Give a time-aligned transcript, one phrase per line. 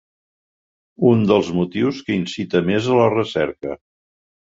[1.09, 3.81] Un dels motius que incita més a la recerca.